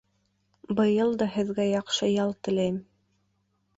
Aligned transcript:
Быйыл 0.79 1.13
да 1.21 1.27
һеҙгә 1.35 1.67
яҡшы 1.73 2.11
ял 2.13 2.33
теләйем. 2.49 2.81